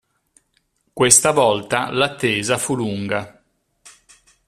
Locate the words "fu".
2.57-2.73